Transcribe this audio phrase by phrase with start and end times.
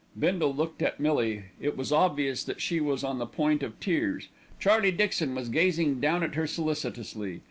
[0.17, 4.29] Bindle looked at Millie; it was obvious that she was on the point of tears.
[4.59, 7.39] Charlie Dixon was gazing down at her solicitously.